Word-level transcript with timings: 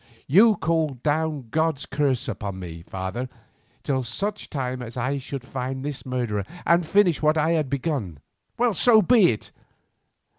You 0.25 0.55
called 0.55 1.03
down 1.03 1.49
God's 1.51 1.85
curse 1.85 2.27
upon 2.27 2.57
me, 2.57 2.81
father, 2.81 3.29
till 3.83 4.01
such 4.03 4.49
time 4.49 4.81
as 4.81 4.97
I 4.97 5.19
should 5.19 5.43
find 5.43 5.85
this 5.85 6.07
murderer 6.07 6.43
and 6.65 6.83
finish 6.83 7.21
what 7.21 7.37
I 7.37 7.51
had 7.51 7.69
begun. 7.69 8.17
So 8.73 9.03
be 9.03 9.29
it! 9.29 9.51